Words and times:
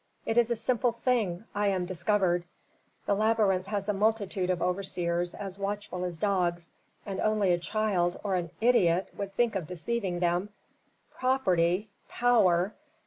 It 0.25 0.35
is 0.35 0.49
a 0.49 0.55
simple 0.55 0.93
thing, 0.93 1.45
I 1.53 1.67
am 1.67 1.85
discovered! 1.85 2.43
The 3.05 3.13
labyrinth 3.13 3.67
has 3.67 3.87
a 3.87 3.93
multitude 3.93 4.49
of 4.49 4.59
overseers 4.59 5.35
as 5.35 5.59
watchful 5.59 6.03
as 6.05 6.17
dogs, 6.17 6.71
and 7.05 7.19
only 7.21 7.53
a 7.53 7.59
child, 7.59 8.19
or 8.23 8.33
an 8.33 8.49
idiot, 8.61 9.11
would 9.15 9.35
think 9.35 9.53
of 9.55 9.67
deceiving 9.67 10.17
them. 10.19 10.49
Property 11.11 11.87
power! 12.09 12.73